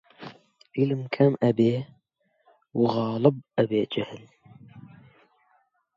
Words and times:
عیلم 0.77 1.01
کەم 1.15 1.33
ئەبێ 1.43 1.73
و 2.77 2.81
غاڵب 2.93 3.37
ئەبێ 3.57 3.81
جەهل 3.93 4.23